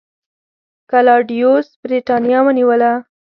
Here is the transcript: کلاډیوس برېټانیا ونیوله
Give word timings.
کلاډیوس 0.91 1.67
برېټانیا 1.83 2.39
ونیوله 2.45 2.93